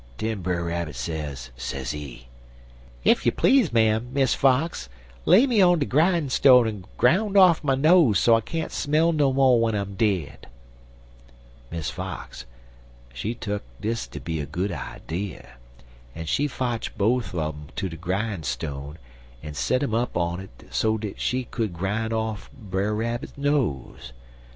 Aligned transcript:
Den 0.17 0.41
Brer 0.41 0.63
Rabbit 0.65 0.95
sez, 0.95 1.51
sezee: 1.55 2.25
"'Ef 3.05 3.23
you 3.23 3.31
please, 3.31 3.71
ma'am, 3.71 4.09
Miss 4.11 4.33
Fox, 4.33 4.89
lay 5.25 5.45
me 5.45 5.61
on 5.61 5.77
de 5.77 5.85
grinestone 5.85 6.67
en 6.67 6.85
groun 6.97 7.37
off 7.37 7.63
my 7.63 7.75
nose 7.75 8.17
so 8.17 8.33
I 8.33 8.41
can't 8.41 8.71
smell 8.71 9.11
no 9.11 9.31
mo' 9.31 9.53
w'en 9.57 9.75
I'm 9.75 9.93
dead.' 9.93 10.47
"Miss 11.69 11.91
Fox, 11.91 12.45
she 13.13 13.35
tuck 13.35 13.61
dis 13.79 14.07
ter 14.07 14.19
be 14.19 14.39
a 14.39 14.47
good 14.47 14.71
idee, 14.71 15.39
en 16.15 16.25
she 16.25 16.47
fotch 16.47 16.97
bofe 16.97 17.35
un 17.35 17.39
um 17.39 17.67
ter 17.75 17.87
de 17.89 17.95
grinestone, 17.97 18.97
en 19.43 19.53
set 19.53 19.83
um 19.83 19.93
up 19.93 20.17
on 20.17 20.39
it 20.39 20.63
so 20.71 20.97
dat 20.97 21.19
she 21.21 21.43
could 21.43 21.73
groun' 21.73 22.11
off 22.11 22.49
Brer 22.57 22.95
Rabbit 22.95 23.37
nose. 23.37 24.13